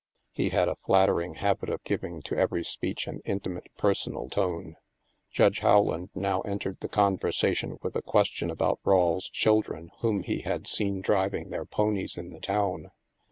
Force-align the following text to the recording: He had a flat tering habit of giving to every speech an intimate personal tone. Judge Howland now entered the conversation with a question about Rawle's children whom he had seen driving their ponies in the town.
He 0.31 0.49
had 0.49 0.67
a 0.67 0.77
flat 0.77 1.09
tering 1.09 1.35
habit 1.35 1.69
of 1.69 1.83
giving 1.83 2.23
to 2.23 2.35
every 2.35 2.63
speech 2.63 3.05
an 3.05 3.21
intimate 3.23 3.67
personal 3.77 4.29
tone. 4.29 4.75
Judge 5.29 5.59
Howland 5.59 6.09
now 6.15 6.41
entered 6.41 6.79
the 6.79 6.87
conversation 6.89 7.77
with 7.83 7.95
a 7.95 8.01
question 8.01 8.49
about 8.49 8.79
Rawle's 8.83 9.29
children 9.29 9.91
whom 9.99 10.23
he 10.23 10.41
had 10.41 10.65
seen 10.65 11.01
driving 11.01 11.51
their 11.51 11.65
ponies 11.65 12.17
in 12.17 12.31
the 12.31 12.39
town. 12.41 12.89